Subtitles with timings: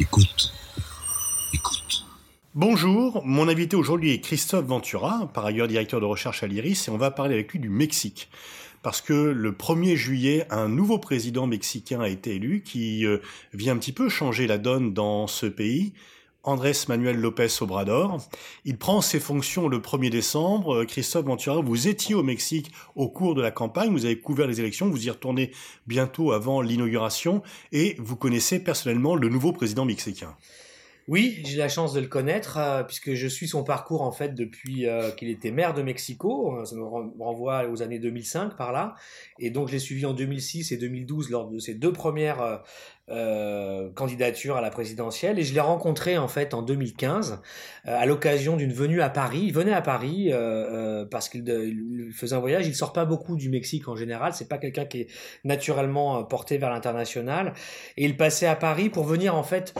[0.00, 0.50] Écoute.
[1.52, 2.06] Écoute.
[2.54, 6.90] Bonjour, mon invité aujourd'hui est Christophe Ventura, par ailleurs directeur de recherche à l'IRIS, et
[6.90, 8.30] on va parler avec lui du Mexique.
[8.82, 13.18] Parce que le 1er juillet, un nouveau président mexicain a été élu qui euh,
[13.52, 15.92] vient un petit peu changer la donne dans ce pays.
[16.42, 18.18] Andrés Manuel López Obrador.
[18.64, 20.76] Il prend ses fonctions le 1er décembre.
[20.76, 24.46] Euh, Christophe Ventura, vous étiez au Mexique au cours de la campagne, vous avez couvert
[24.46, 25.50] les élections, vous y retournez
[25.86, 27.42] bientôt avant l'inauguration
[27.72, 30.34] et vous connaissez personnellement le nouveau président mexicain.
[31.08, 34.34] Oui, j'ai la chance de le connaître euh, puisque je suis son parcours en fait
[34.34, 36.64] depuis euh, qu'il était maire de Mexico.
[36.64, 38.94] Ça me renvoie aux années 2005 par là.
[39.38, 42.62] Et donc je l'ai suivi en 2006 et 2012 lors de ses deux premières
[43.12, 47.40] euh, candidature à la présidentielle et je l'ai rencontré en fait en 2015
[47.88, 49.40] euh, à l'occasion d'une venue à Paris.
[49.46, 52.68] Il venait à Paris euh, parce qu'il faisait un voyage.
[52.68, 54.32] Il sort pas beaucoup du Mexique en général.
[54.32, 55.06] C'est pas quelqu'un qui est
[55.42, 57.52] naturellement porté vers l'international.
[57.96, 59.74] Et il passait à Paris pour venir en fait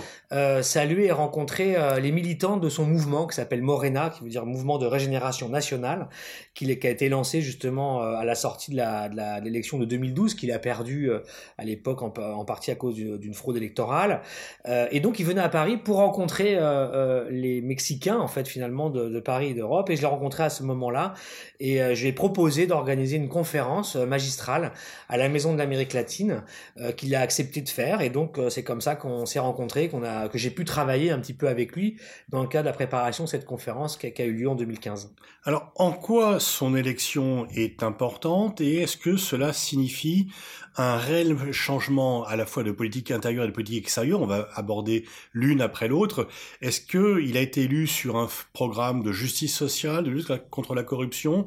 [0.63, 4.79] saluer et rencontrer les militants de son mouvement qui s'appelle Morena, qui veut dire Mouvement
[4.79, 6.09] de Régénération Nationale,
[6.55, 8.77] qui, a été lancé justement à la sortie de
[9.45, 11.11] l'élection de, 2012, qu'il a perdu
[11.59, 14.23] à l'époque en, en, partie à cause du d'une fraude électorale.
[14.67, 18.49] Euh, et donc, il venait à Paris pour rencontrer euh, euh, les Mexicains, en fait,
[18.49, 19.91] finalement, de, Paris et d'Europe.
[19.91, 21.15] Et je l'ai rencontré à ce moment-là.
[21.61, 24.73] Et je lui ai proposé d'organiser une conférence magistrale
[25.11, 26.43] à la Maison de l'Amérique latine,
[26.97, 28.01] qu'il a accepté de faire.
[28.01, 31.19] Et donc, c'est comme ça qu'on s'est rencontrés, qu'on a, que j'ai pu travailler un
[31.19, 31.97] petit peu avec lui
[32.31, 34.49] dans le cadre de la préparation de cette conférence qui a, qui a eu lieu
[34.49, 35.13] en 2015.
[35.45, 40.29] Alors, en quoi son élection est importante et est-ce que cela signifie
[40.77, 44.21] un réel changement à la fois de politique intérieure et de politique extérieure.
[44.21, 46.29] On va aborder l'une après l'autre.
[46.61, 50.75] Est-ce que il a été élu sur un programme de justice sociale, de lutte contre
[50.75, 51.47] la corruption?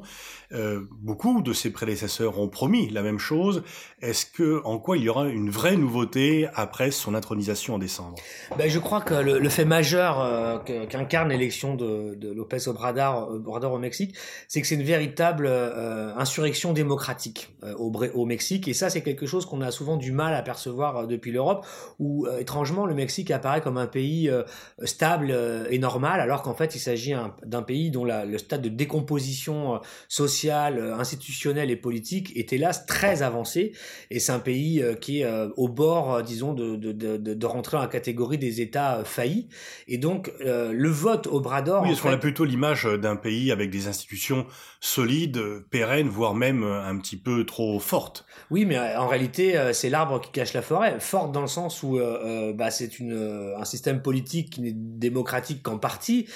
[0.52, 3.62] Euh, Beaucoup de ses prédécesseurs ont promis la même chose.
[4.00, 8.14] Est-ce que, en quoi il y aura une vraie nouveauté après son intronisation en décembre?
[8.56, 14.14] Ben, Je crois que le, fait majeur euh, qu'incarne l'élection de, López Obrador, au Mexique,
[14.48, 18.68] c'est que c'est une véritable euh, insurrection démocratique au, Mexique.
[18.68, 21.66] Et ça, c'est quelque chose qu'on a souvent du mal à percevoir depuis l'Europe,
[21.98, 24.42] où euh, étrangement le Mexique apparaît comme un pays euh,
[24.84, 25.36] stable
[25.70, 29.80] et normal, alors qu'en fait il s'agit d'un pays dont la, le stade de décomposition
[30.08, 33.72] sociale, institutionnelle et politique est hélas très avancé,
[34.10, 37.82] et c'est un pays qui est au bord, disons, de, de, de, de, rentrer dans
[37.82, 39.48] la catégorie des États faillis,
[39.88, 41.82] et donc le vote au bras d'or...
[41.82, 44.46] Oui, parce qu'on a plutôt l'image d'un pays avec des institutions
[44.80, 45.40] solides,
[45.70, 48.24] pérennes, voire même un petit peu trop fortes?
[48.50, 50.96] Oui, mais en réalité, euh, c'est l'arbre qui cache la forêt.
[51.00, 54.72] Forte dans le sens où euh, euh, bah, c'est une un système politique qui n'est
[54.74, 56.26] démocratique qu'en partie,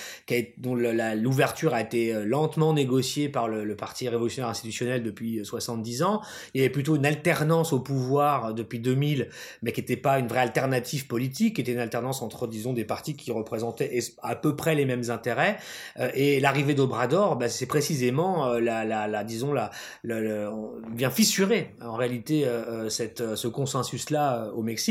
[0.59, 6.21] dont l'ouverture a été lentement négociée par le, Parti révolutionnaire institutionnel depuis 70 ans.
[6.53, 9.29] Il y avait plutôt une alternance au pouvoir depuis 2000,
[9.63, 12.85] mais qui n'était pas une vraie alternative politique, qui était une alternance entre, disons, des
[12.85, 15.59] partis qui représentaient à peu près les mêmes intérêts.
[16.15, 19.71] et l'arrivée d'Obrador, bah, c'est précisément la, la, disons, la,
[20.03, 22.89] vient fissurer en réalité euh,
[23.21, 24.88] euh, ce consensus-là euh, au Mexique,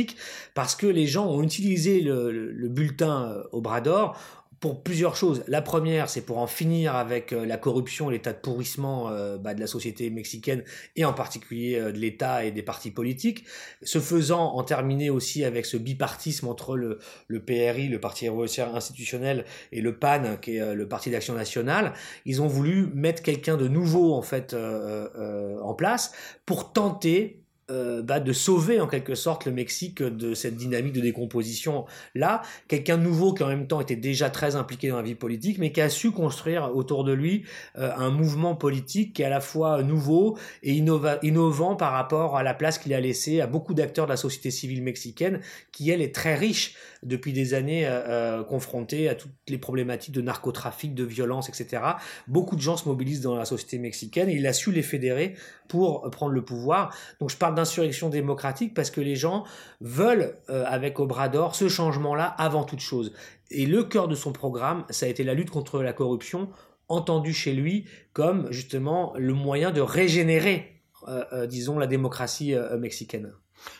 [0.53, 4.17] parce que les gens ont utilisé le, le bulletin au bras d'or
[4.59, 5.43] pour plusieurs choses.
[5.47, 9.67] La première, c'est pour en finir avec la corruption, l'état de pourrissement bah, de la
[9.67, 10.63] société mexicaine
[10.95, 13.45] et en particulier de l'État et des partis politiques.
[13.83, 16.97] Ce faisant, en terminer aussi avec ce bipartisme entre le,
[17.27, 21.93] le PRI, le Parti révolutionnaire institutionnel, et le PAN, qui est le Parti d'action nationale.
[22.25, 26.13] Ils ont voulu mettre quelqu'un de nouveau en fait en place
[26.47, 31.01] pour tenter euh, bah, de sauver en quelque sorte le Mexique de cette dynamique de
[31.01, 31.83] décomposition
[32.15, 32.41] là.
[32.69, 35.73] Quelqu'un nouveau qui en même temps était déjà très impliqué dans la vie politique, mais
[35.73, 37.43] qui a su construire autour de lui
[37.77, 42.43] euh, un mouvement politique qui est à la fois nouveau et innovant par rapport à
[42.43, 45.41] la place qu'il a laissée à beaucoup d'acteurs de la société civile mexicaine,
[45.73, 50.21] qui elle est très riche depuis des années euh, confrontée à toutes les problématiques de
[50.21, 51.83] narcotrafic, de violence, etc.
[52.29, 55.35] Beaucoup de gens se mobilisent dans la société mexicaine et il a su les fédérer
[55.67, 56.95] pour prendre le pouvoir.
[57.19, 59.43] Donc je parle d'insurrection démocratique parce que les gens
[59.81, 63.13] veulent, euh, avec Obrador, ce changement-là avant toute chose.
[63.51, 66.49] Et le cœur de son programme, ça a été la lutte contre la corruption,
[66.87, 73.33] entendu chez lui comme justement le moyen de régénérer, euh, euh, disons, la démocratie mexicaine.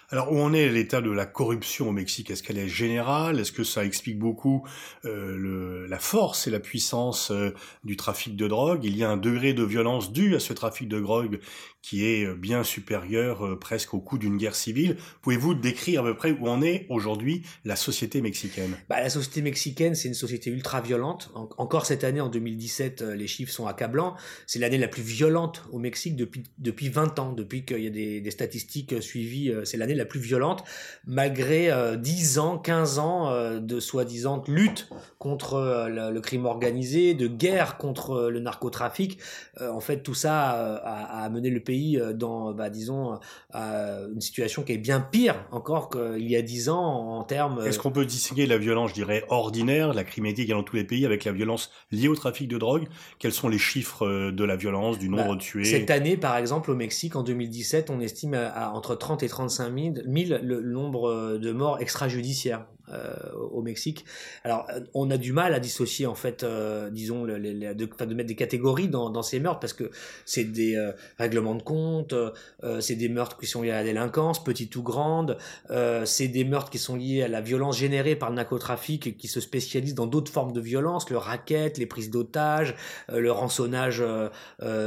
[0.09, 2.31] Alors, où en est l'état de la corruption au Mexique?
[2.31, 3.41] Est-ce qu'elle est générale?
[3.41, 4.65] Est-ce que ça explique beaucoup
[5.03, 8.85] euh, le, la force et la puissance euh, du trafic de drogue?
[8.85, 11.41] Il y a un degré de violence dû à ce trafic de drogue
[11.81, 14.95] qui est euh, bien supérieur euh, presque au coût d'une guerre civile.
[15.21, 18.77] Pouvez-vous décrire à peu près où en est aujourd'hui la société mexicaine?
[18.87, 21.31] Bah, La société mexicaine, c'est une société ultra violente.
[21.35, 24.15] encore cette année, en 2017, les chiffres sont accablants.
[24.45, 27.89] C'est l'année la plus violente au Mexique depuis, depuis 20 ans, depuis qu'il y a
[27.89, 29.53] des, des statistiques suivies.
[29.65, 30.63] c'est l'année la plus violente,
[31.05, 34.89] malgré euh, 10 ans, 15 ans euh, de soi-disant lutte
[35.19, 39.19] contre euh, le, le, crime organisé, de guerre contre euh, le narcotrafic.
[39.59, 43.19] En fait, tout ça a, a, amené le pays dans, bah, disons,
[43.51, 47.65] à une situation qui est bien pire encore qu'il y a 10 ans en termes...
[47.65, 50.75] Est-ce qu'on peut distinguer la violence, je dirais, ordinaire, la criminalité qui est dans tous
[50.75, 52.87] les pays, avec la violence liée au trafic de drogue?
[53.17, 55.65] Quels sont les chiffres de la violence, du nombre bah, de tués?
[55.65, 59.27] Cette année, par exemple, au Mexique, en 2017, on estime à, à entre 30 et
[59.27, 63.13] 35 000, 000 le nombre de morts extrajudiciaires euh,
[63.51, 64.05] au Mexique.
[64.43, 68.13] Alors, on a du mal à dissocier, en fait, euh, disons, les, les, de, de,
[68.13, 69.91] mettre des catégories dans, dans, ces meurtres, parce que
[70.25, 73.83] c'est des euh, règlements de compte, euh, c'est des meurtres qui sont liés à la
[73.83, 75.37] délinquance, petite ou grande,
[75.69, 79.13] euh, c'est des meurtres qui sont liés à la violence générée par le narcotrafic et
[79.15, 82.75] qui se spécialisent dans d'autres formes de violence, le racket, les prises d'otages,
[83.11, 84.03] euh, le rançonnage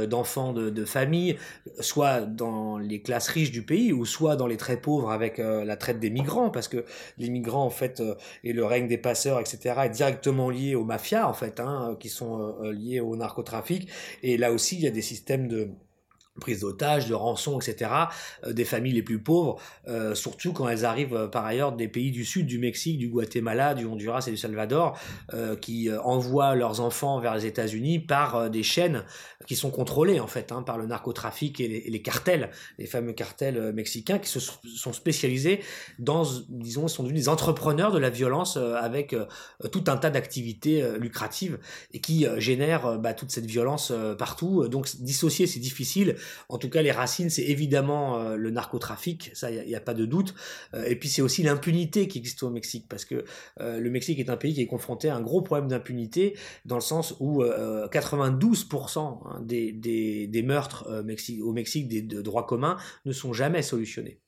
[0.07, 1.37] d'enfants de, de famille,
[1.79, 5.75] soit dans les classes riches du pays, ou soit dans les très pauvres avec la
[5.75, 6.85] traite des migrants, parce que
[7.17, 10.83] les migrants, en fait, euh, et le règne des passeurs, etc., est directement lié aux
[10.83, 13.89] mafias, en fait, hein, qui sont euh, liés au narcotrafic.
[14.23, 15.69] Et là aussi, il y a des systèmes de
[16.39, 17.91] prise d'otages, de rançon, etc.,
[18.45, 21.87] euh, des familles les plus pauvres, euh, surtout quand elles arrivent euh, par ailleurs des
[21.87, 24.97] pays du sud, du Mexique, du Guatemala, du Honduras et du Salvador,
[25.33, 29.03] euh, qui euh, envoient leurs enfants vers les États-Unis par euh, des chaînes
[29.47, 33.13] qui sont contrôlées en fait hein, par le narcotrafic et les, les, cartels, les fameux
[33.13, 35.61] cartels mexicains qui se sont spécialisés
[35.99, 39.15] dans, disons, sont devenus des entrepreneurs de la violence avec
[39.71, 41.57] tout un tas d'activités lucratives
[41.91, 44.67] et qui génèrent bah, toute cette violence partout.
[44.67, 46.15] Donc dissocier c'est difficile
[46.49, 49.93] en tout cas, les racines, c'est évidemment euh, le narcotrafic, ça, il n'y a, pas
[49.93, 50.33] de doute.
[50.73, 53.25] Euh, et puis, c'est aussi l'impunité qui existe au Mexique, parce que
[53.59, 56.75] euh, le Mexique est un pays qui est confronté à un gros problème d'impunité, dans
[56.75, 60.87] le sens où 92% hein, des, des, meurtres
[61.41, 64.20] au Mexique des, de droit commun ne sont jamais solutionnés.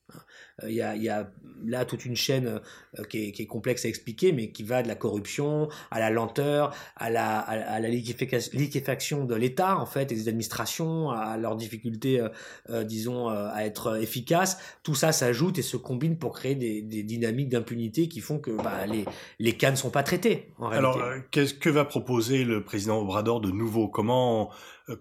[0.68, 1.32] Il y, a, il y, a,
[1.66, 2.62] là toute une chaîne
[3.10, 6.10] qui est, qui est, complexe à expliquer, mais qui va de la corruption à la
[6.12, 11.56] lenteur, à la, à, la liquéfaction de l'État, en fait, et des administrations, à leur
[11.56, 12.30] difficulté, euh,
[12.70, 14.60] euh, disons, euh, à être efficace.
[14.84, 18.52] Tout ça s'ajoute et se combine pour créer des, des dynamiques d'impunité qui font que
[18.52, 19.06] bah, les,
[19.40, 21.00] les cas ne sont pas traités, en réalité.
[21.00, 23.88] Alors, qu'est-ce que va proposer le président Obrador de nouveau?
[23.88, 24.52] Comment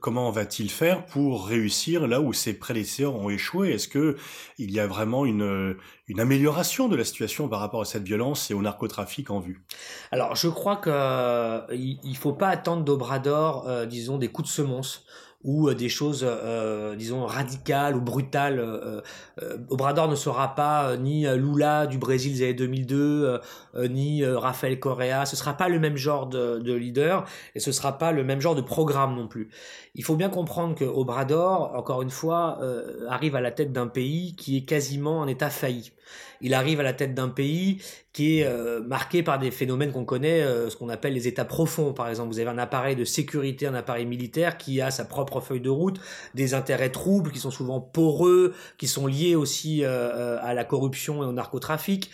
[0.01, 3.73] comment va-t-il faire pour réussir là où ses prédécesseurs ont échoué?
[3.73, 4.17] Est-ce que
[4.59, 5.77] il y a vraiment une,
[6.09, 9.65] une amélioration de la situation par rapport à cette violence et au narcotrafic en vue?
[10.11, 15.05] Alors, je crois qu'il ne faut pas attendre d'Obrador, euh, disons, des coups de semonce
[15.45, 18.59] ou euh, des choses, euh, disons, radicales ou brutales.
[18.59, 19.01] Euh,
[19.43, 23.41] euh Obrador ne sera pas ni Lula du Brésil des années 2002,
[23.89, 25.25] ni Rafael Correa.
[25.27, 27.25] Ce sera pas le même genre de, de, leader
[27.55, 29.49] et ce sera pas le même genre de programme non plus.
[29.95, 32.59] Il faut bien comprendre que Obrador, encore une fois,
[33.09, 35.93] arrive à la tête d'un pays qui est quasiment en état failli.
[36.41, 37.81] Il arrive à la tête d'un pays
[38.13, 41.47] qui est euh, marqué par des phénomènes qu'on connaît, euh, ce qu'on appelle les états
[41.47, 41.95] profonds.
[41.95, 45.41] Par exemple, vous avez un appareil de sécurité, un appareil militaire qui a sa propre
[45.41, 45.99] feuille de route,
[46.35, 51.23] des intérêts troubles qui sont souvent poreux, qui sont liés aussi euh, à la corruption
[51.23, 52.11] et au narcotrafic.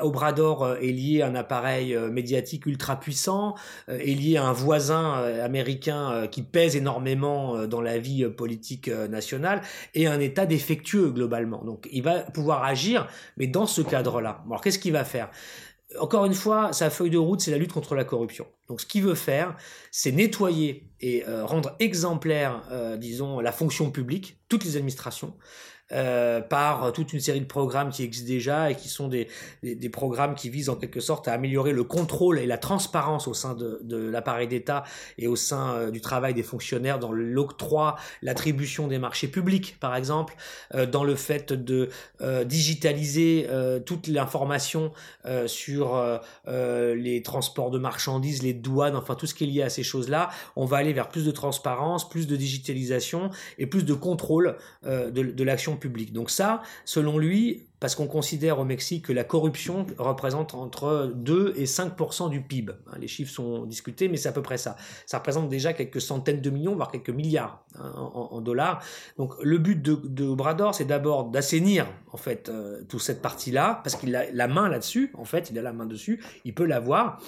[0.00, 3.54] Obrador est lié à un appareil médiatique ultra puissant,
[3.88, 9.62] est lié à un voisin américain qui pèse énormément dans la vie politique nationale
[9.94, 11.62] et un état défectueux globalement.
[11.64, 13.06] Donc, il va pouvoir agir,
[13.36, 14.42] mais dans ce cadre-là.
[14.46, 15.29] Alors, qu'est-ce qu'il va faire?
[15.98, 18.46] Encore une fois, sa feuille de route, c'est la lutte contre la corruption.
[18.68, 19.56] Donc ce qu'il veut faire,
[19.90, 25.36] c'est nettoyer et euh, rendre exemplaire, euh, disons, la fonction publique, toutes les administrations,
[25.92, 29.28] euh, par toute une série de programmes qui existent déjà et qui sont des,
[29.62, 33.26] des, des, programmes qui visent en quelque sorte à améliorer le contrôle et la transparence
[33.26, 34.84] au sein de, de l'appareil d'État
[35.18, 39.96] et au sein euh, du travail des fonctionnaires dans l'octroi, l'attribution des marchés publics par
[39.96, 40.34] exemple,
[40.74, 41.88] euh, dans le fait de
[42.20, 43.48] euh, digitaliser
[43.84, 44.92] toute l'information
[45.46, 49.82] sur les transports de marchandises, les douanes, enfin tout ce qui est lié à ces
[49.82, 50.30] choses-là.
[50.56, 55.10] On va aller vers plus de transparence, plus de digitalisation et plus de contrôle de,
[55.10, 55.76] de l'action
[56.12, 61.54] Donc ça, selon lui, parce qu'on considère au Mexique que la corruption représente entre 2
[61.56, 62.72] et 5% du PIB.
[62.72, 64.76] Hein, les chiffres sont discutés, mais c'est à peu près ça.
[65.06, 68.84] Ça représente déjà quelques centaines de millions, voire quelques milliards hein, en, en, dollars.
[69.16, 73.80] Donc le but de, de Obrador, c'est d'abord d'assainir en fait euh, toute cette partie-là,
[73.82, 75.10] parce qu'il a la main là-dessus.
[75.14, 77.20] En fait, il a la main dessus, il peut l'avoir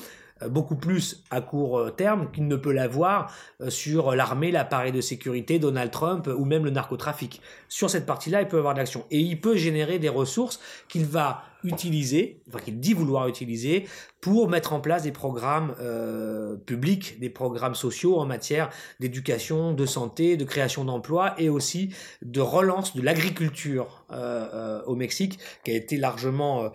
[0.49, 3.33] beaucoup plus à court terme qu'il ne peut l'avoir
[3.69, 7.41] sur l'armée, l'appareil de sécurité, Donald Trump ou même le narcotrafic.
[7.69, 9.05] Sur cette partie-là, il peut avoir de l'action.
[9.11, 13.87] Et il peut générer des ressources qu'il va utiliser, enfin qu'il dit vouloir utiliser,
[14.23, 19.85] pour mettre en place des programmes euh, publics, des programmes sociaux en matière d'éducation, de
[19.85, 21.91] santé, de création d'emplois et aussi
[22.23, 26.71] de relance de l'agriculture euh, euh, au Mexique, qui a été largement,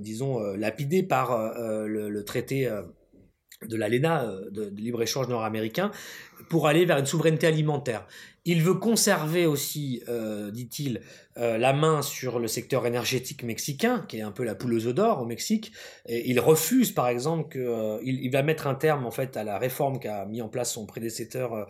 [0.00, 2.70] disons, lapidé par le, traité
[3.66, 5.90] de l'ALENA, de, libre-échange nord-américain,
[6.48, 8.06] pour aller vers une souveraineté alimentaire.
[8.44, 10.02] Il veut conserver aussi,
[10.52, 11.00] dit-il,
[11.40, 14.86] euh, la main sur le secteur énergétique mexicain, qui est un peu la poule aux
[14.86, 15.72] œufs d'or au Mexique.
[16.06, 19.58] Et il refuse, par exemple, qu'il euh, va mettre un terme en fait à la
[19.58, 21.66] réforme qu'a mis en place son prédécesseur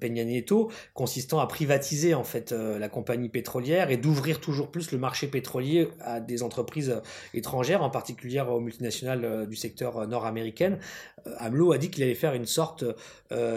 [0.00, 4.98] Peña Nieto, consistant à privatiser en fait la compagnie pétrolière et d'ouvrir toujours plus le
[4.98, 7.00] marché pétrolier à des entreprises
[7.34, 10.78] étrangères, en particulier aux multinationales du secteur nord-américain.
[11.38, 12.84] AMLO a dit qu'il allait faire une sorte,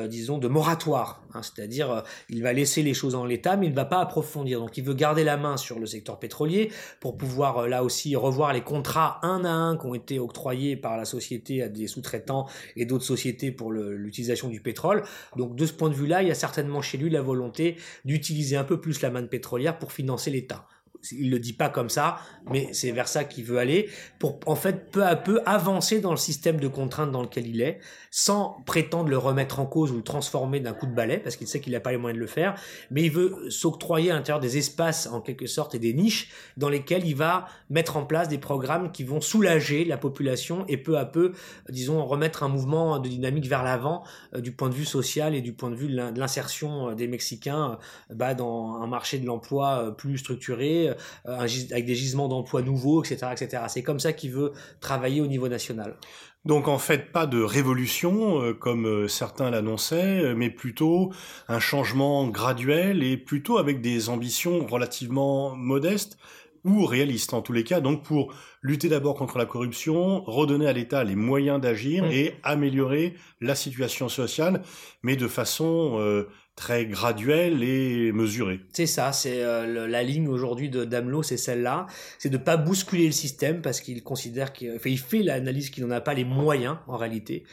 [0.08, 3.76] disons, de moratoire, hein, c'est-à-dire il va laisser les choses en l'état, mais il ne
[3.76, 4.60] va pas approfondir.
[4.60, 8.16] Donc il veut garder la main sur le secteur pétrolier pour pouvoir euh, là aussi
[8.16, 11.88] revoir les contrats un à un qui ont été octroyés par la société à des
[11.88, 15.04] sous-traitants et d'autres sociétés pour l'utilisation du pétrole.
[15.36, 18.58] Donc de ce point de vue-là, il y a certainement chez lui la volonté d'utiliser
[18.58, 20.68] un peu plus la manne pétrolière pour financer l'État
[21.12, 22.18] il le dit pas comme ça,
[22.50, 26.12] mais c'est vers ça qu'il veut aller pour en fait peu à peu avancer dans
[26.12, 27.80] le système de contraintes dans lequel il est,
[28.12, 31.48] sans prétendre le remettre en cause ou le transformer d'un coup de balai, parce qu'il
[31.48, 32.56] sait qu'il n'a pas les moyens de le faire,
[32.92, 36.70] mais il veut s'octroyer à l'intérieur des espaces en quelque sorte et des niches dans
[36.70, 40.98] lesquelles il va mettre en place des programmes qui vont soulager la population et peu
[40.98, 41.34] à peu,
[41.70, 45.42] disons, remettre un mouvement de dynamique vers l'avant euh, du point de vue social et
[45.42, 47.78] du point de vue de l'insertion euh, des Mexicains
[48.12, 50.95] euh, bah, dans un marché de l'emploi plus structuré,
[51.26, 53.64] avec des gisements d'emplois nouveaux, etc., etc.
[53.68, 55.98] C'est comme ça qu'il veut travailler au niveau national.
[56.46, 61.12] Donc en fait, pas de révolution euh, comme euh, certains l'annonçaient, mais plutôt
[61.48, 66.20] un changement graduel et plutôt avec des ambitions relativement modestes
[66.64, 67.82] ou réalistes en tous les cas.
[67.82, 72.12] Donc pour lutter d'abord contre la corruption, redonner à l'État les moyens d'agir mmh.
[72.12, 74.62] et améliorer la situation sociale,
[75.04, 76.26] mais de façon
[76.56, 78.62] très graduelle et mesurée.
[78.72, 81.86] C'est ça, c'est euh, la ligne aujourd'hui de Damelot, c'est celle-là,
[82.18, 86.02] c'est de pas bousculer le système parce qu'il considère qu'il fait, l'analyse qu'il n'en a
[86.02, 87.44] pas les moyens en réalité,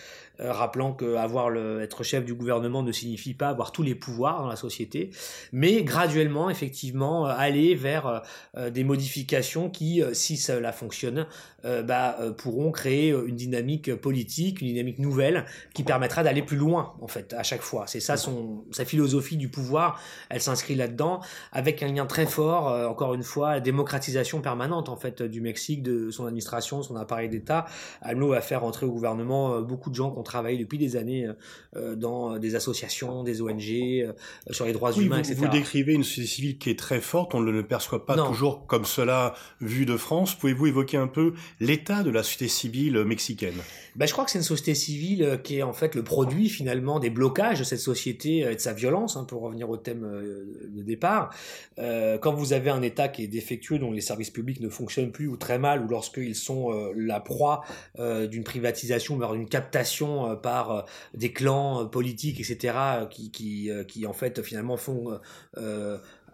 [0.50, 4.42] rappelant que avoir le, être chef du gouvernement ne signifie pas avoir tous les pouvoirs
[4.42, 5.10] dans la société,
[5.52, 8.22] mais graduellement effectivement euh, aller vers
[8.56, 11.26] des modifications qui, si cela fonctionne,
[11.64, 15.44] bah, pourront créer une dynamique politique, une dynamique nouvelle
[15.74, 17.86] qui permettra d'aller plus loin en fait à chaque fois.
[17.86, 21.20] C'est ça son sa philosophie du pouvoir, elle s'inscrit là-dedans,
[21.52, 25.40] avec un lien très fort, euh, encore une fois, la démocratisation permanente en fait du
[25.40, 27.66] Mexique, de son administration, son appareil d'État.
[28.02, 31.28] AMLO va faire entrer au gouvernement euh, beaucoup de gens ont travaillé depuis des années
[31.76, 34.12] euh, dans des associations, des ONG,
[34.50, 35.36] sur les droits humains, etc.
[35.36, 38.66] Vous décrivez une société civile qui est très forte, on ne le perçoit pas toujours
[38.66, 40.34] comme cela vu de France.
[40.34, 43.54] Pouvez-vous évoquer un peu l'état de la société civile mexicaine?
[43.96, 46.98] Ben, Je crois que c'est une société civile qui est en fait le produit finalement
[46.98, 50.68] des blocages de cette société et de sa violence, hein, pour revenir au thème euh,
[50.68, 51.34] de départ.
[51.78, 55.12] Euh, quand vous avez un État qui est défectueux, dont les services publics ne fonctionnent
[55.12, 57.64] plus ou très mal, ou lorsqu'ils sont euh, la proie
[57.98, 62.74] d'une privatisation, voire d'une captation par des clans politiques, etc.,
[63.10, 65.18] qui, qui, qui en fait finalement font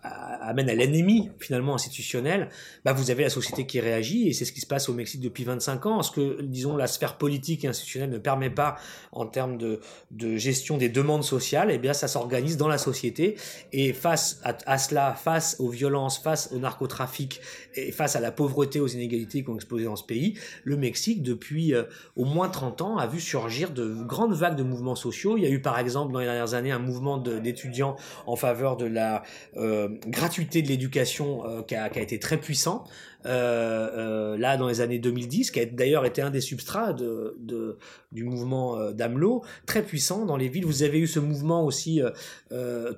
[0.02, 2.48] amène à l'ennemi finalement institutionnel,
[2.84, 5.20] bah vous avez la société qui réagit et c'est ce qui se passe au Mexique
[5.20, 6.02] depuis 25 ans.
[6.02, 8.76] Ce que disons la sphère politique et institutionnelle ne permet pas
[9.12, 13.36] en termes de, de gestion des demandes sociales, eh bien ça s'organise dans la société
[13.72, 17.40] et face à, cela, face aux violences, face au narcotrafic
[17.74, 21.22] et face à la pauvreté, aux inégalités qui ont explosé dans ce pays, le Mexique
[21.22, 21.84] depuis euh,
[22.16, 25.36] au moins 30 ans a vu surgir de grandes vagues de mouvements sociaux.
[25.36, 28.76] Il y a eu par exemple dans les dernières années un mouvement d'étudiants en faveur
[28.76, 29.22] de la
[29.56, 32.84] euh, gratuité de l'éducation euh, qui, a, qui, a, été très puissant.
[33.26, 38.24] Euh, euh, là dans les années 2010, qui a d'ailleurs été un des substrats du
[38.24, 40.64] mouvement euh, d'Amelot, très puissant dans les villes.
[40.64, 42.00] Vous avez eu ce mouvement aussi,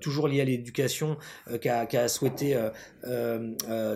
[0.01, 1.17] toujours lié à l'éducation,
[1.61, 2.59] qui a, souhaité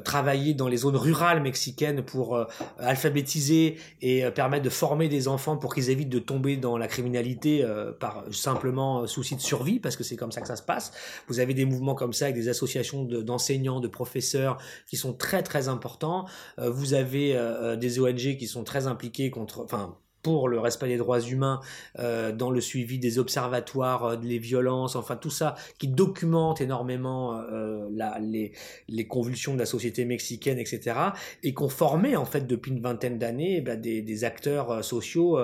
[0.05, 2.39] travailler dans les zones rurales mexicaines pour
[2.79, 7.65] alphabétiser et permettre de former des enfants pour qu'ils évitent de tomber dans la criminalité
[8.01, 10.93] par simplement souci de survie, parce que c'est comme ça que ça se passe.
[11.29, 15.43] Vous avez des mouvements comme ça avec des associations d'enseignants, de, professeurs qui sont très
[15.43, 16.14] très importants
[16.59, 20.89] vous avez euh, euh, des ONG qui sont très impliquées contre, enfin, pour le respect
[20.89, 21.61] des droits humains,
[22.01, 27.39] euh, dans le suivi des observatoires, euh, les violences, enfin tout ça, qui documente énormément
[27.53, 28.53] euh, la, les,
[28.89, 30.97] les, convulsions de la société mexicaine, etc.,
[31.43, 35.39] et qu'on formé en fait depuis une vingtaine d'années bah, des, des, acteurs euh, sociaux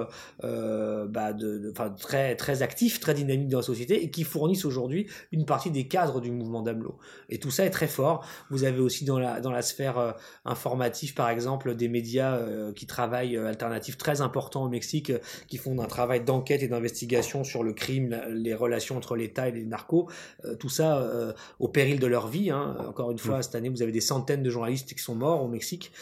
[0.44, 4.64] euh, bah, de, de, très, très actifs, très dynamiques dans la société, et qui fournissent
[4.64, 6.96] aujourd'hui une partie des cadres du mouvement d'AMLO.
[7.28, 8.24] Et tout ça est très fort.
[8.48, 10.14] Vous avez aussi dans la, dans la sphère
[10.46, 12.40] informative, par exemple, des médias
[12.72, 17.62] qui travaillent alternatifs très importants Mexique euh, qui font un travail d'enquête et d'investigation sur
[17.62, 20.08] le crime, les relations entre l'État et les narcos,
[20.44, 22.50] euh, tout ça euh, au péril de leur vie.
[22.50, 22.76] Hein.
[22.88, 23.42] Encore une fois, mm.
[23.42, 25.92] cette année, vous avez des centaines de journalistes qui sont morts au Mexique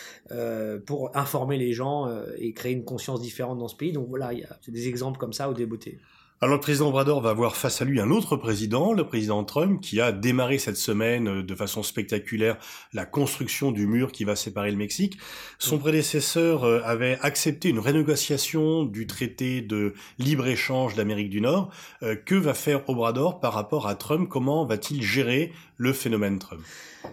[0.86, 2.08] pour informer les gens
[2.38, 3.92] et créer une conscience différente dans ce pays.
[3.92, 5.98] Donc voilà, il y a des exemples comme ça au débeauté.
[6.40, 9.80] Alors le président Obrador va avoir face à lui un autre président, le président Trump,
[9.80, 12.58] qui a démarré cette semaine euh, de façon spectaculaire
[12.92, 15.18] la construction du mur qui va séparer le Mexique.
[15.58, 21.70] Son prédécesseur euh, avait accepté une renégociation du traité de libre-échange d'Amérique du Nord.
[22.04, 24.28] Euh, que va faire Obrador par rapport à Trump?
[24.28, 26.62] Comment va-t-il gérer le phénomène Trump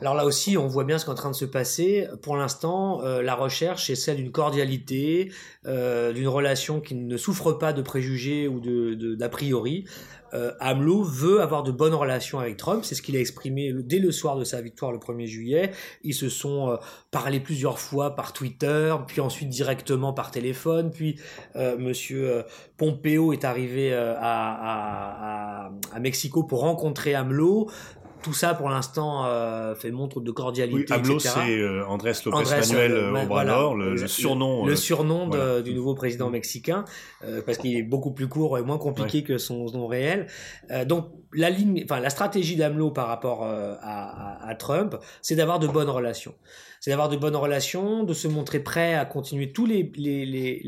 [0.02, 2.08] alors là aussi, on voit bien ce qui est en train de se passer.
[2.22, 5.32] Pour l'instant, euh, la recherche est celle d'une cordialité,
[5.66, 9.86] euh, d'une relation qui ne souffre pas de préjugés ou de d'a priori.
[10.34, 14.00] Euh, AMLO veut avoir de bonnes relations avec Trump, c'est ce qu'il a exprimé dès
[14.00, 15.72] le soir de sa victoire le 1er juillet.
[16.04, 16.76] Ils se sont euh,
[17.12, 21.16] parlé plusieurs fois par Twitter, puis ensuite directement par téléphone, puis
[21.56, 22.44] Monsieur
[22.76, 27.70] Pompeo est arrivé à, à, à, Mexico pour rencontrer AMLO
[28.26, 30.96] tout ça pour l'instant euh, fait montre de cordialité.
[31.06, 34.66] Oui, c'est euh, Andrés López Manuel euh, Obrador, le, surnom.
[34.66, 35.30] Le, surnom
[35.62, 36.86] du nouveau président mexicain,
[37.46, 40.26] parce qu'il est beaucoup plus court et moins compliqué que son nom réel.
[40.88, 45.68] donc la ligne, enfin la stratégie d'AMLO par rapport à, à, Trump, c'est d'avoir de
[45.68, 46.34] bonnes relations
[46.86, 50.62] c'est d'avoir de bonnes relations, de se montrer prêt à continuer tous les, les, les,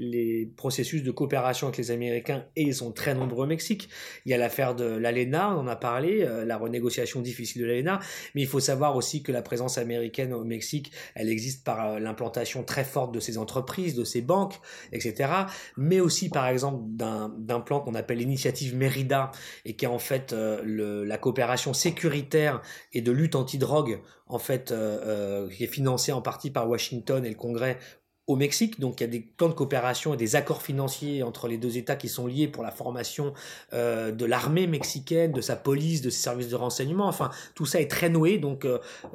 [0.00, 3.88] les, processus de coopération avec les Américains, et ils sont très nombreux au Mexique.
[4.26, 7.68] Il y a l'affaire de l'ALENA, on en a parlé, euh, la renégociation difficile de
[7.68, 8.00] l'ALENA,
[8.34, 11.98] mais il faut savoir aussi que la présence américaine au Mexique, elle existe par euh,
[12.00, 14.58] l'implantation très forte de ces entreprises, de ces banques,
[14.90, 15.30] etc.,
[15.76, 19.30] mais aussi par exemple d'un plan qu'on appelle l'initiative Mérida,
[19.64, 22.60] et qui est en fait euh, le, la coopération sécuritaire
[22.92, 24.00] et de lutte anti-drogue
[24.34, 27.78] en fait, euh, euh, qui est financé en partie par Washington et le Congrès
[28.26, 28.80] au Mexique.
[28.80, 31.76] Donc il y a des plans de coopération et des accords financiers entre les deux
[31.76, 33.34] États qui sont liés pour la formation
[33.74, 37.06] euh, de l'armée mexicaine, de sa police, de ses services de renseignement.
[37.06, 38.38] Enfin, tout ça est très noué.
[38.38, 38.66] Donc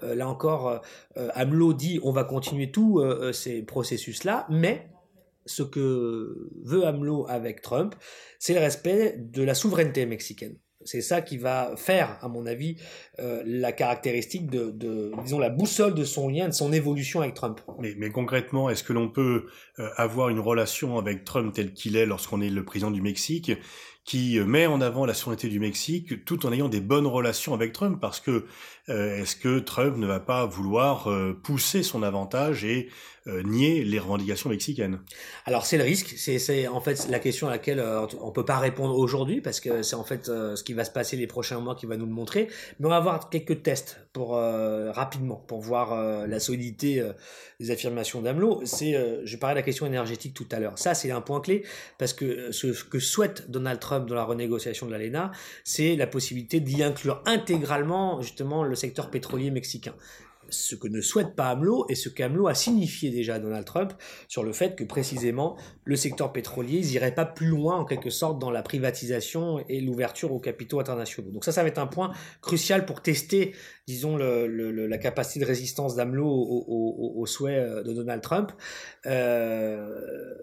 [0.04, 0.82] là encore,
[1.16, 3.04] AMLO dit on va continuer tous
[3.34, 4.88] ces processus-là, mais
[5.48, 7.96] ce que veut AMLO avec Trump,
[8.38, 10.56] c'est le respect de la souveraineté mexicaine.
[10.86, 12.78] C'est ça qui va faire, à mon avis,
[13.20, 17.34] euh, la caractéristique de, de, disons, la boussole de son lien, de son évolution avec
[17.34, 17.60] Trump.
[17.80, 19.48] Mais, mais concrètement, est-ce que l'on peut
[19.80, 23.52] euh, avoir une relation avec Trump tel qu'il est lorsqu'on est le président du Mexique
[24.06, 27.74] qui met en avant la souveraineté du Mexique tout en ayant des bonnes relations avec
[27.74, 28.00] Trump?
[28.02, 28.44] Parce que euh,
[28.90, 32.90] est-ce que Trump ne va pas vouloir euh, pousser son avantage et
[33.28, 35.00] euh, nier les revendications mexicaines?
[35.46, 37.84] Alors c'est le risque, c'est en fait la question à laquelle
[38.22, 41.18] on peut pas répondre aujourd'hui parce que c'est en fait ce qui va se passer
[41.18, 42.48] les prochains mois qui va nous le montrer,
[42.80, 47.04] mais on va avoir quelques tests pour rapidement pour voir la solidité
[47.60, 48.62] des affirmations d'Amelot.
[48.66, 50.80] C'est, je parlais de la question énergétique tout à l'heure.
[50.80, 51.64] Ça c'est un point clé
[51.98, 55.32] parce que ce que souhaite Donald Trump dans la renégociation de l'ALENA,
[55.64, 59.94] c'est la possibilité d'y inclure intégralement justement le secteur pétrolier mexicain
[60.52, 63.94] ce que ne souhaite pas AMLO et ce qu'AMLO a signifié déjà à Donald Trump
[64.28, 68.40] sur le fait que précisément le secteur pétrolier n'irait pas plus loin en quelque sorte
[68.40, 71.32] dans la privatisation et l'ouverture aux capitaux internationaux.
[71.32, 72.12] Donc ça, ça va être un point
[72.42, 73.56] crucial pour tester,
[73.88, 78.52] disons, la capacité de résistance d'AMLO aux au, souhaits euh, de Donald Trump.
[79.06, 80.36] Euh,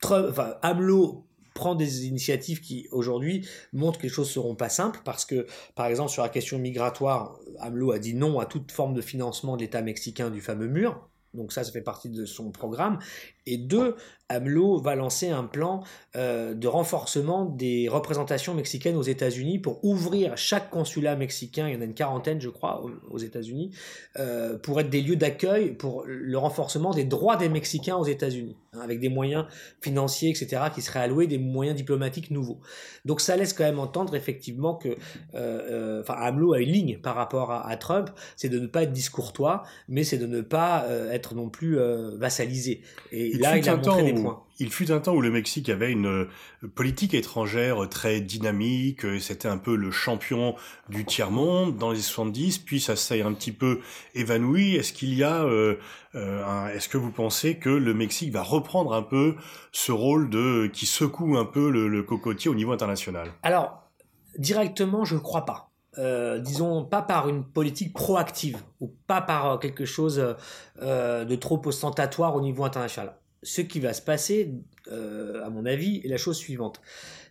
[0.00, 1.26] Trump enfin, AMLO
[1.60, 5.84] prend des initiatives qui aujourd'hui montrent que les choses seront pas simples parce que par
[5.88, 9.60] exemple sur la question migratoire AMLO a dit non à toute forme de financement de
[9.60, 12.98] l'État mexicain du fameux mur donc ça, ça fait partie de son programme.
[13.46, 13.96] Et deux,
[14.30, 15.82] AMLO va lancer un plan
[16.16, 21.76] euh, de renforcement des représentations mexicaines aux États-Unis pour ouvrir chaque consulat mexicain, il y
[21.76, 23.72] en a une quarantaine je crois aux États-Unis,
[24.18, 28.56] euh, pour être des lieux d'accueil pour le renforcement des droits des Mexicains aux États-Unis,
[28.72, 29.46] hein, avec des moyens
[29.80, 32.60] financiers, etc., qui seraient alloués, des moyens diplomatiques nouveaux.
[33.04, 34.96] Donc ça laisse quand même entendre effectivement que,
[35.34, 38.84] euh, enfin, AMLO a une ligne par rapport à, à Trump, c'est de ne pas
[38.84, 41.78] être discourtois, mais c'est de ne pas être être non plus
[42.18, 42.82] vassalisé.
[43.12, 44.42] Et Il là, fut il a un montré temps des où- points.
[44.62, 46.28] Il fut un temps où le Mexique avait une euh,
[46.74, 50.54] politique étrangère très dynamique, euh, c'était un peu le champion
[50.90, 53.80] du tiers-monde dans les 70, puis ça s'est un petit peu
[54.14, 54.74] évanoui.
[54.76, 55.76] Est-ce qu'il y a, euh,
[56.14, 59.34] euh, est-ce que vous pensez que le Mexique va reprendre un peu
[59.72, 63.28] ce rôle de qui secoue un peu le, le cocotier au niveau international?
[63.42, 63.90] Alors,
[64.38, 65.69] directement, je ne crois pas.
[65.98, 70.36] Euh, disons, pas par une politique proactive ou pas par euh, quelque chose
[70.80, 73.18] euh, de trop ostentatoire au niveau international.
[73.42, 74.54] Ce qui va se passer,
[74.88, 76.82] à mon avis, est la chose suivante.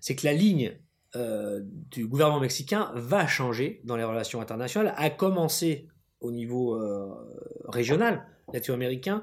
[0.02, 0.76] C'est que la ligne
[1.92, 5.88] du gouvernement mexicain va changer dans les relations internationales, à commencer
[6.20, 6.82] au niveau
[7.68, 9.22] régional latino-américain,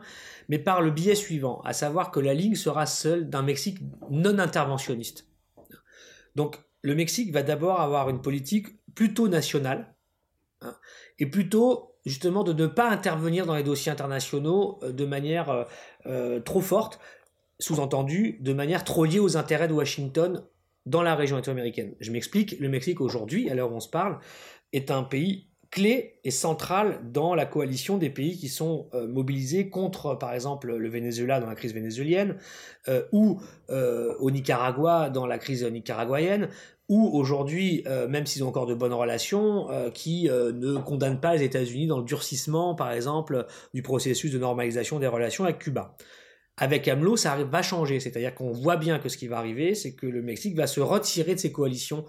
[0.49, 4.39] mais par le biais suivant, à savoir que la ligne sera celle d'un Mexique non
[4.39, 5.27] interventionniste.
[6.37, 9.95] Donc le Mexique va d'abord avoir une politique plutôt nationale,
[10.63, 10.75] hein,
[11.21, 15.65] et plutôt justement de ne pas intervenir dans les dossiers internationaux euh, de manière euh,
[16.07, 16.99] euh, trop forte,
[17.59, 20.45] sous-entendu de manière trop liée aux intérêts de Washington
[20.87, 21.95] dans la région latino-américaine.
[22.01, 24.19] Je m'explique, le Mexique aujourd'hui, à l'heure où on se parle,
[24.73, 30.15] est un pays clé et central dans la coalition des pays qui sont mobilisés contre,
[30.15, 32.37] par exemple, le Venezuela dans la crise vénézuélienne,
[33.11, 36.51] ou au Nicaragua dans la crise nicaraguayenne,
[36.89, 41.21] ou aujourd'hui, euh, même s'ils ont encore de bonnes relations, euh, qui euh, ne condamnent
[41.21, 45.59] pas les États-Unis dans le durcissement, par exemple, du processus de normalisation des relations avec
[45.59, 45.97] Cuba.
[46.59, 49.95] Avec AMLO, ça va changer, c'est-à-dire qu'on voit bien que ce qui va arriver, c'est
[49.95, 52.05] que le Mexique va se retirer de ses coalitions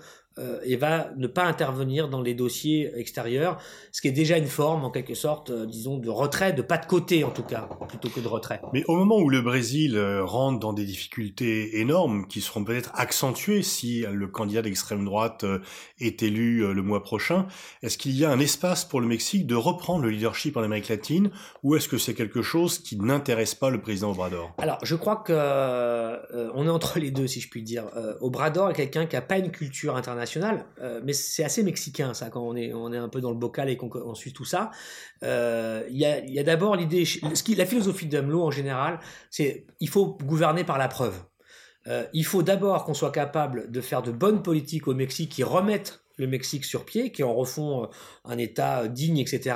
[0.64, 3.58] et va ne pas intervenir dans les dossiers extérieurs,
[3.92, 6.78] ce qui est déjà une forme, en quelque sorte, euh, disons, de retrait, de pas
[6.78, 8.62] de côté en tout cas, plutôt que de retrait.
[8.74, 12.92] Mais au moment où le Brésil euh, rentre dans des difficultés énormes, qui seront peut-être
[12.96, 15.60] accentuées si le candidat d'extrême droite euh,
[16.00, 17.48] est élu euh, le mois prochain,
[17.82, 20.90] est-ce qu'il y a un espace pour le Mexique de reprendre le leadership en Amérique
[20.90, 21.32] latine,
[21.64, 24.54] ou est-ce que c'est quelque chose qui n'intéresse pas le président Obrador?
[24.58, 27.86] Alors, je crois que euh, on est entre les deux, si je puis dire.
[27.96, 32.14] Euh, Obrador est quelqu'un qui a pas une culture internationale, euh, mais c'est assez mexicain,
[32.14, 34.34] ça, quand on est, on est un peu dans le bocal et qu'on on suit
[34.34, 34.72] tout ça.
[35.24, 37.04] Euh, Il y a, d'abord l'idée,
[37.56, 41.16] la philosophie d'Amelot en général, c'est il faut gouverner par la preuve.
[41.88, 45.44] Euh, il faut d'abord qu'on soit capable de faire de bonnes politiques au Mexique qui
[45.44, 47.90] remettent le Mexique sur pied, qui en refont
[48.26, 49.56] un État digne, etc.,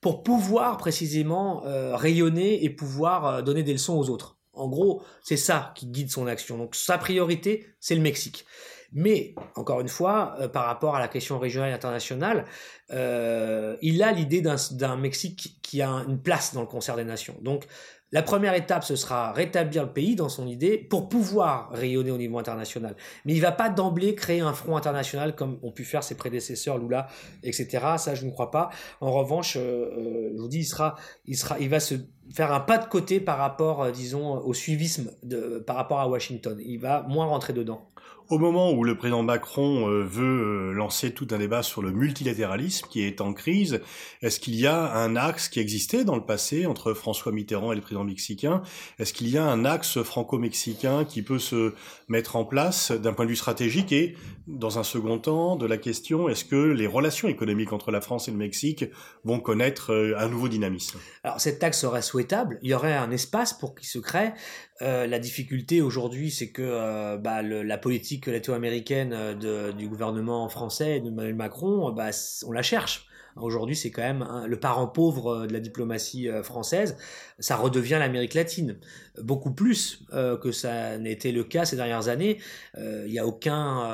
[0.00, 4.38] pour pouvoir précisément rayonner et pouvoir donner des leçons aux autres.
[4.54, 6.58] En gros, c'est ça qui guide son action.
[6.58, 8.44] Donc sa priorité, c'est le Mexique.
[8.92, 12.46] Mais, encore une fois, euh, par rapport à la question régionale et internationale,
[12.90, 17.36] euh, il a l'idée d'un Mexique qui a une place dans le concert des nations.
[17.42, 17.66] Donc,
[18.10, 22.16] la première étape, ce sera rétablir le pays dans son idée pour pouvoir rayonner au
[22.16, 22.96] niveau international.
[23.26, 26.78] Mais il va pas d'emblée créer un front international comme ont pu faire ses prédécesseurs,
[26.78, 27.08] Lula,
[27.42, 27.68] etc.
[27.98, 28.70] Ça, je ne crois pas.
[29.02, 30.96] En revanche, euh, je vous dis, il sera,
[31.26, 31.96] il sera, il va se
[32.34, 36.58] faire un pas de côté par rapport, disons, au suivisme de, par rapport à Washington.
[36.64, 37.90] Il va moins rentrer dedans.
[38.30, 41.92] Au moment où le président Macron euh, veut euh, lancer tout un débat sur le
[41.92, 43.80] multilatéralisme qui est en crise,
[44.20, 47.74] est-ce qu'il y a un axe qui existait dans le passé entre François Mitterrand et
[47.74, 48.60] le président mexicain?
[48.98, 51.72] Est-ce qu'il y a un axe franco-mexicain qui peut se
[52.08, 53.92] mettre en place d'un point de vue stratégique?
[53.92, 54.14] Et
[54.46, 58.28] dans un second temps, de la question, est-ce que les relations économiques entre la France
[58.28, 58.84] et le Mexique
[59.24, 60.98] vont connaître euh, un nouveau dynamisme?
[61.24, 64.34] Alors cette taxe serait souhaitable, il y aurait un espace pour qu'il se crée.
[64.80, 70.48] Euh, la difficulté aujourd'hui, c'est que euh, bah, le- la politique latino-américaine euh, du gouvernement
[70.48, 72.10] français de Emmanuel Macron, bah,
[72.46, 73.07] on la cherche.
[73.40, 76.96] Aujourd'hui, c'est quand même le parent pauvre euh, de la diplomatie euh, française.
[77.38, 78.78] Ça redevient l'Amérique latine,
[79.22, 82.38] beaucoup plus euh, que ça n'était le cas ces dernières années.
[82.76, 83.88] Il n'y a aucun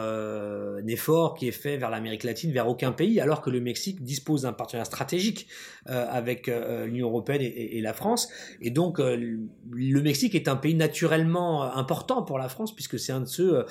[0.87, 4.43] effort qui est fait vers l'Amérique latine, vers aucun pays, alors que le Mexique dispose
[4.43, 5.47] d'un partenaire stratégique
[5.87, 6.51] avec
[6.87, 8.29] l'Union européenne et, la France.
[8.61, 13.21] Et donc, le Mexique est un pays naturellement important pour la France, puisque c'est un
[13.21, 13.65] de ceux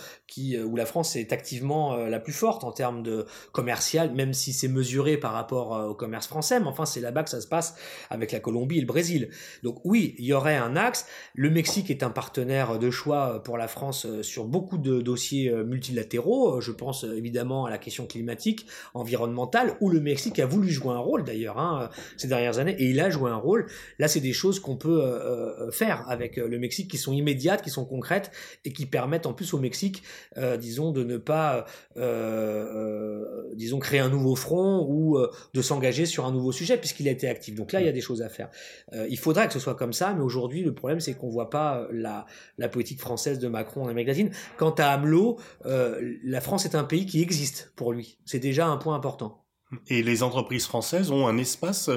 [0.66, 4.68] où la France est activement la plus forte en termes de commercial, même si c'est
[4.68, 6.60] mesuré par rapport euh, au commerce français.
[6.60, 7.76] Mais enfin, c'est là-bas que ça se passe
[8.10, 9.30] avec la Colombie et le Brésil.
[9.63, 11.06] Donc oui, il y aurait un axe.
[11.36, 15.02] Le Mexique est un partenaire de choix euh, pour la France euh, sur beaucoup de
[15.02, 16.60] dossiers multilatéraux.
[16.60, 20.99] Je pense évidemment à la question climatique, environnementale, où le Mexique a voulu jouer un
[20.99, 23.67] rôle d'ailleurs hein, ces dernières années, et il a joué un rôle.
[23.99, 27.69] Là, c'est des choses qu'on peut euh, faire avec le Mexique qui sont immédiates, qui
[27.69, 28.32] sont concrètes
[28.65, 30.04] et qui permettent en plus au Mexique,
[30.38, 31.65] euh, disons, de ne pas,
[31.97, 33.23] euh,
[33.56, 35.17] disons, créer un nouveau front ou
[35.54, 37.56] de s'engager sur un nouveau sujet puisqu'il a été actif.
[37.56, 38.50] Donc là, il y a des choses à faire.
[38.94, 41.50] Euh, il faudrait que ce soit comme ça, mais aujourd'hui, le problème, c'est qu'on voit
[41.50, 42.26] pas euh, la,
[42.58, 44.32] la politique française de Macron en Amérique latine.
[44.58, 48.18] Quant à AMLO, euh, la France est un pays qui existe pour lui.
[48.26, 49.43] C'est déjà un point important.
[49.88, 51.90] Et les entreprises françaises ont un espace.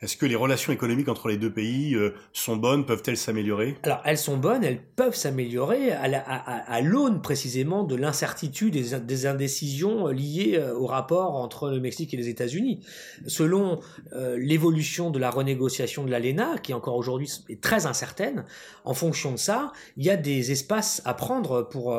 [0.00, 2.86] Est-ce que les relations économiques entre les deux pays euh, sont bonnes?
[2.86, 3.76] Peuvent-elles s'améliorer?
[3.82, 10.08] Alors, elles sont bonnes, elles peuvent s'améliorer à, l'aune précisément de l'incertitude et des indécisions
[10.08, 12.80] liées euh, au rapport entre le Mexique et les États-Unis.
[13.26, 13.80] Selon
[14.12, 18.44] euh, l'évolution de la renégociation de l'ALENA, qui encore aujourd'hui est très incertaine,
[18.84, 21.96] en fonction de ça, il y a des espaces à prendre pour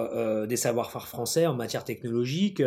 [0.47, 2.61] des savoir-faire français en matière technologique,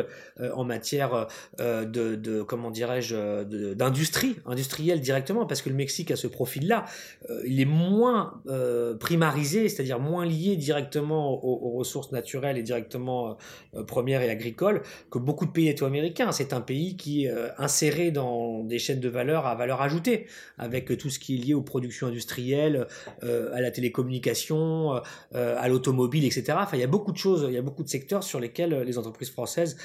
[0.55, 1.26] en matière
[1.59, 6.86] de, de comment dirais-je, d'industrie, industrielle directement, parce que le Mexique a ce profil-là.
[7.28, 13.36] Euh, il est moins euh, primarisé, c'est-à-dire moins lié directement aux, ressources naturelles et directement
[13.74, 16.32] euh, premières et agricoles que beaucoup de pays états-américains.
[16.32, 20.96] C'est un pays qui est inséré dans des chaînes de valeur à valeur ajoutée, avec
[20.96, 22.86] tout ce qui est lié aux productions industrielles,
[23.22, 25.02] à la télécommunication,
[25.34, 26.56] à l'automobile, etc.
[26.56, 28.82] Enfin, il y a beaucoup de choses, il y a beaucoup de secteurs sur lesquels
[28.82, 29.76] les entreprises françaises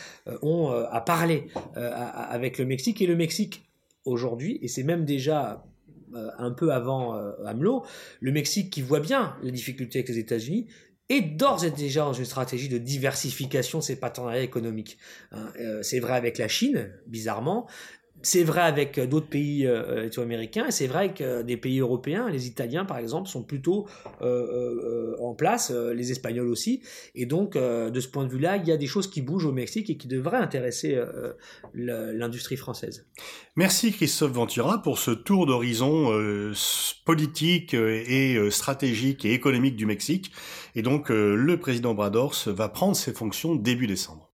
[0.42, 3.02] ont à parler avec le Mexique.
[3.02, 3.64] Et le Mexique,
[4.06, 5.66] aujourd'hui, et c'est même déjà
[6.16, 7.86] euh, un peu avant euh, AMLO,
[8.20, 10.68] le Mexique qui voit bien les difficultés avec les États-Unis,
[11.10, 14.98] est d'ores et déjà dans une stratégie de diversification de ses partenariats économiques.
[15.32, 17.68] Hein, euh, c'est vrai avec la Chine, bizarrement,
[18.24, 21.80] c'est vrai avec euh, d'autres pays euh, euh américains et c'est vrai que des pays
[21.80, 23.88] européens, les Italiens par exemple, sont plutôt
[24.22, 26.82] euh, en place, les Espagnols aussi.
[27.16, 29.52] Et donc, de ce point de vue-là, il y a des choses qui bougent au
[29.52, 31.00] Mexique et qui devraient intéresser
[31.74, 33.08] l'industrie française.
[33.56, 36.12] Merci Christophe Ventura pour ce tour d'horizon
[37.06, 40.32] politique et stratégique et économique du Mexique.
[40.76, 44.31] Et donc, le président Bradors va prendre ses fonctions début décembre.